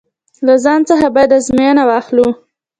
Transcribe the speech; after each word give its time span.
له 0.45 0.53
ځان 0.63 0.79
څخه 0.89 1.07
باید 1.15 1.31
ازموینه 1.37 1.83
واخلو. 1.85 2.27